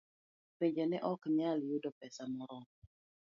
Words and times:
Pinjego 0.57 0.83
ne 0.89 0.97
ok 1.11 1.21
nyal 1.35 1.59
yudo 1.69 1.89
pesa 1.99 2.23
moromo 2.35 2.69